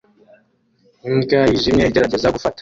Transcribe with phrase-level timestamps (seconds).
[1.07, 2.59] Imbwa yijimye igerageza gufata